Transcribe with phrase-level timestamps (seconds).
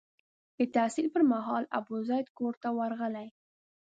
[0.57, 3.27] د تحصیل پر مهال ابوزید کور ته ورغلی.